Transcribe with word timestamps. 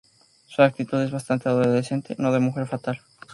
Su 0.47 0.63
actitud 0.63 0.99
es 1.03 1.11
bastante 1.11 1.47
adolescente, 1.47 2.15
no 2.17 2.31
de 2.31 2.39
mujer 2.39 2.65
fatal. 2.65 2.99